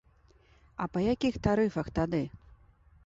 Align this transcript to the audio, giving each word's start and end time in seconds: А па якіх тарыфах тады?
А 0.85 0.87
па 0.95 1.03
якіх 1.13 1.37
тарыфах 1.49 1.87
тады? 2.01 2.23